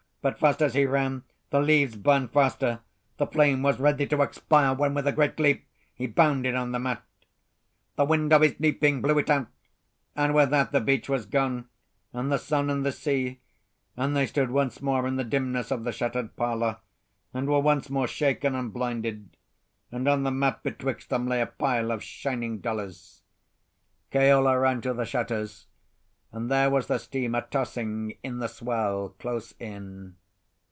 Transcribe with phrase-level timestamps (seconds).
[0.23, 2.81] But fast as he ran, the leaves burned faster.
[3.17, 6.77] The flame was ready to expire when, with a great leap, he bounded on the
[6.77, 7.01] mat.
[7.95, 9.47] The wind of his leaping blew it out;
[10.15, 11.69] and with that the beach was gone,
[12.13, 13.39] and the sun and the sea,
[13.97, 16.77] and they stood once more in the dimness of the shuttered parlour,
[17.33, 19.35] and were once more shaken and blinded;
[19.91, 23.23] and on the mat betwixt them lay a pile of shining dollars.
[24.11, 25.65] Keola ran to the shutters;
[26.33, 30.15] and there was the steamer tossing in the swell close in.